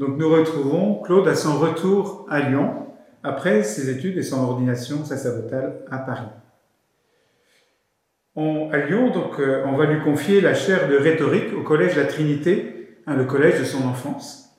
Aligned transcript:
Donc 0.00 0.16
nous 0.16 0.30
retrouvons 0.30 1.02
Claude 1.02 1.28
à 1.28 1.34
son 1.34 1.58
retour 1.58 2.26
à 2.30 2.40
Lyon 2.40 2.86
après 3.22 3.62
ses 3.62 3.90
études 3.90 4.16
et 4.16 4.22
son 4.22 4.42
ordination 4.42 5.04
sacerdotale 5.04 5.82
à 5.90 5.98
Paris. 5.98 6.30
à 8.34 8.78
Lyon, 8.78 9.10
donc, 9.10 9.38
euh, 9.38 9.62
on 9.66 9.76
va 9.76 9.84
lui 9.84 10.02
confier 10.02 10.40
la 10.40 10.54
chaire 10.54 10.88
de 10.88 10.96
rhétorique 10.96 11.52
au 11.54 11.62
Collège 11.62 11.96
La 11.96 12.06
Trinité, 12.06 12.96
hein, 13.06 13.14
le 13.14 13.26
collège 13.26 13.60
de 13.60 13.64
son 13.64 13.86
enfance. 13.86 14.56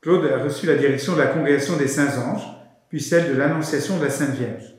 Claude 0.00 0.24
a 0.26 0.38
reçu 0.38 0.66
la 0.66 0.76
direction 0.76 1.14
de 1.14 1.18
la 1.18 1.26
Congrégation 1.26 1.76
des 1.76 1.88
Saints 1.88 2.22
Anges, 2.24 2.46
puis 2.88 3.00
celle 3.00 3.34
de 3.34 3.36
l'Annonciation 3.36 3.98
de 3.98 4.04
la 4.04 4.10
Sainte 4.10 4.36
Vierge. 4.36 4.76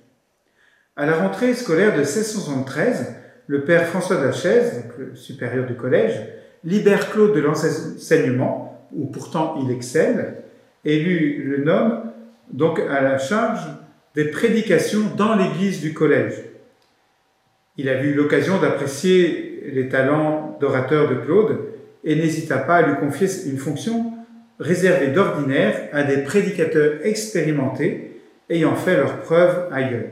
À 0.96 1.06
la 1.06 1.18
rentrée 1.18 1.54
scolaire 1.54 1.92
de 1.92 1.98
1673, 1.98 3.18
le 3.48 3.66
père 3.66 3.86
François 3.88 4.24
Lachaise, 4.24 4.86
le 4.98 5.14
supérieur 5.18 5.66
du 5.66 5.76
collège, 5.76 6.22
libère 6.64 7.12
Claude 7.12 7.36
de 7.36 7.42
l'enseignement 7.42 8.73
où 8.96 9.06
pourtant 9.08 9.60
il 9.64 9.72
excelle, 9.72 10.44
lui 10.86 11.38
le 11.38 11.64
nomme 11.64 12.12
donc 12.52 12.80
à 12.80 13.02
la 13.02 13.18
charge 13.18 13.66
des 14.16 14.26
prédications 14.26 15.12
dans 15.18 15.36
l'église 15.36 15.82
du 15.82 15.94
collège. 15.94 16.44
Il 17.78 17.90
a 17.90 18.02
eu 18.04 18.14
l'occasion 18.14 18.60
d'apprécier 18.60 19.72
les 19.74 19.90
talents 19.90 20.58
d'orateur 20.60 21.10
de 21.10 21.16
Claude 21.16 21.60
et 22.04 22.16
n'hésita 22.16 22.58
pas 22.58 22.76
à 22.76 22.82
lui 22.84 22.96
confier 22.98 23.28
une 23.48 23.58
fonction 23.58 24.14
réservée 24.60 25.08
d'ordinaire 25.08 25.90
à 25.94 26.04
des 26.04 26.18
prédicateurs 26.18 27.00
expérimentés 27.04 28.22
ayant 28.50 28.76
fait 28.76 28.98
leurs 28.98 29.22
preuves 29.22 29.68
ailleurs. 29.72 30.10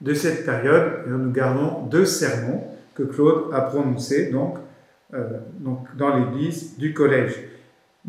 De 0.00 0.12
cette 0.12 0.44
période, 0.44 1.04
nous 1.06 1.32
gardons 1.32 1.86
deux 1.86 2.04
sermons 2.04 2.64
que 2.94 3.02
Claude 3.04 3.52
a 3.52 3.62
prononcés 3.62 4.30
donc, 4.30 4.58
euh, 5.14 5.24
donc 5.58 5.86
dans 5.96 6.16
l'église 6.16 6.76
du 6.78 6.92
collège. 6.92 7.32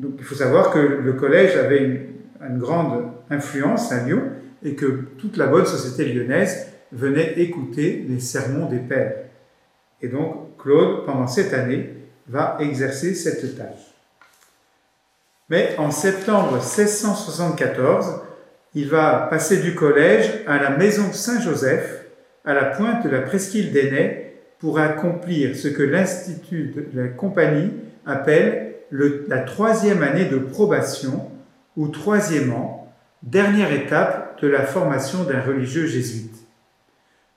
Il 0.02 0.24
faut 0.24 0.36
savoir 0.36 0.72
que 0.72 0.80
le 0.80 1.14
collège 1.14 1.56
avait 1.56 1.84
une, 1.84 2.58
grande 2.58 3.04
influence 3.30 3.92
à 3.92 4.06
Lyon 4.06 4.22
et 4.64 4.74
que 4.74 5.04
toute 5.18 5.36
la 5.36 5.48
bonne 5.48 5.66
société 5.66 6.06
lyonnaise 6.06 6.68
venait 6.94 7.34
écouter 7.38 8.06
les 8.08 8.22
sermons 8.22 8.68
des 8.68 8.80
pères. 8.80 9.16
Et 10.02 10.08
donc 10.08 10.58
Claude, 10.58 11.06
pendant 11.06 11.28
cette 11.28 11.54
année, 11.54 11.90
va 12.30 12.58
exercer 12.62 13.14
cette 13.14 13.58
tâche. 13.58 13.94
Mais 15.50 15.76
en 15.78 15.92
septembre 15.92 16.54
1674, 16.54 18.22
il 18.76 18.88
va 18.88 19.28
passer 19.30 19.58
du 19.58 19.76
collège 19.76 20.44
à 20.48 20.62
la 20.62 20.70
maison 20.70 21.12
Saint-Joseph, 21.12 22.06
à 22.46 22.54
la 22.54 22.66
pointe 22.66 23.04
de 23.04 23.10
la 23.10 23.22
presqu'île 23.22 23.72
d'Ainay, 23.72 24.36
pour 24.60 24.80
accomplir 24.80 25.56
ce 25.56 25.68
que 25.68 25.84
l'Institut 25.84 26.74
de 26.94 27.02
la 27.02 27.08
Compagnie 27.08 27.72
appelle 28.06 28.69
la 28.92 29.40
troisième 29.40 30.04
année 30.04 30.26
de 30.26 30.38
probation 30.38 31.30
ou 31.78 31.88
troisièmement, 31.88 32.94
dernière 33.24 33.72
étape 33.72 34.42
de 34.42 34.48
la 34.48 34.64
formation 34.64 35.24
d'un 35.24 35.42
religieux 35.42 35.86
jésuite. 35.86 36.36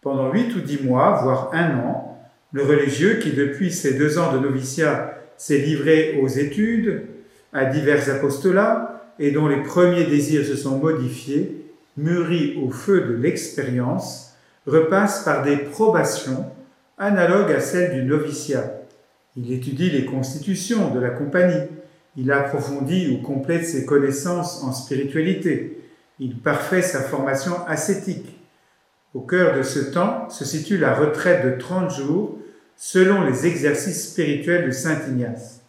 Pendant 0.00 0.32
huit 0.32 0.54
ou 0.54 0.60
dix 0.60 0.82
mois, 0.82 1.20
voire 1.22 1.50
un 1.52 1.78
an, 1.78 2.18
le 2.52 2.62
religieux 2.62 3.14
qui 3.14 3.32
depuis 3.32 3.70
ses 3.70 3.94
deux 3.94 4.18
ans 4.18 4.32
de 4.32 4.38
noviciat 4.38 5.18
s'est 5.36 5.58
livré 5.58 6.18
aux 6.20 6.28
études, 6.28 7.06
à 7.52 7.66
divers 7.66 8.10
apostolats, 8.10 9.02
et 9.18 9.30
dont 9.30 9.46
les 9.46 9.62
premiers 9.62 10.04
désirs 10.04 10.44
se 10.44 10.56
sont 10.56 10.78
modifiés, 10.78 11.66
mûris 11.96 12.58
au 12.62 12.70
feu 12.70 13.02
de 13.02 13.14
l'expérience, 13.14 14.34
repasse 14.66 15.22
par 15.24 15.42
des 15.42 15.56
probations 15.56 16.46
analogues 16.98 17.52
à 17.52 17.60
celles 17.60 17.92
du 17.92 18.02
noviciat 18.02 18.81
il 19.36 19.52
étudie 19.52 19.90
les 19.90 20.04
constitutions 20.04 20.92
de 20.92 21.00
la 21.00 21.10
compagnie. 21.10 21.68
Il 22.16 22.30
approfondit 22.30 23.08
ou 23.08 23.22
complète 23.22 23.66
ses 23.66 23.86
connaissances 23.86 24.62
en 24.62 24.72
spiritualité. 24.72 25.82
Il 26.18 26.38
parfait 26.38 26.82
sa 26.82 27.00
formation 27.00 27.52
ascétique. 27.66 28.38
Au 29.14 29.20
cœur 29.20 29.56
de 29.56 29.62
ce 29.62 29.78
temps 29.78 30.28
se 30.28 30.44
situe 30.44 30.76
la 30.76 30.94
retraite 30.94 31.44
de 31.44 31.58
30 31.58 31.90
jours 31.90 32.38
selon 32.76 33.22
les 33.22 33.46
exercices 33.46 34.10
spirituels 34.10 34.66
de 34.66 34.70
Saint 34.70 34.98
Ignace. 35.08 35.60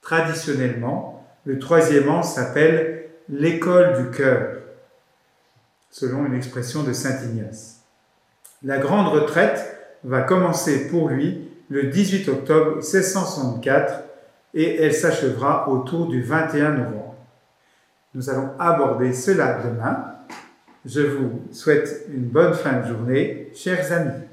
Traditionnellement, 0.00 1.24
le 1.44 1.58
troisième 1.58 2.08
an 2.08 2.22
s'appelle 2.22 3.08
l'école 3.28 4.02
du 4.02 4.16
cœur, 4.16 4.58
selon 5.90 6.26
une 6.26 6.34
expression 6.34 6.82
de 6.82 6.92
Saint 6.92 7.18
Ignace. 7.24 7.80
La 8.62 8.78
grande 8.78 9.08
retraite 9.08 9.76
va 10.04 10.22
commencer 10.22 10.88
pour 10.88 11.08
lui 11.08 11.48
le 11.68 11.84
18 11.84 12.28
octobre 12.28 12.76
1664 12.76 14.02
et 14.54 14.82
elle 14.82 14.94
s'achèvera 14.94 15.68
autour 15.68 16.08
du 16.08 16.22
21 16.22 16.72
novembre. 16.72 17.14
Nous 18.14 18.30
allons 18.30 18.50
aborder 18.58 19.12
cela 19.12 19.60
demain. 19.62 20.12
Je 20.84 21.00
vous 21.00 21.42
souhaite 21.52 22.06
une 22.08 22.24
bonne 22.24 22.54
fin 22.54 22.80
de 22.80 22.86
journée, 22.86 23.50
chers 23.54 23.92
amis. 23.92 24.24